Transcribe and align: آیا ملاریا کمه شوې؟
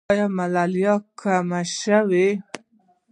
آیا 0.11 0.27
ملاریا 0.37 0.93
کمه 1.19 1.61
شوې؟ 1.79 2.27